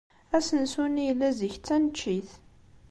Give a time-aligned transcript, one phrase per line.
[0.37, 2.29] Asensu-nni yella, zik, d taneččit.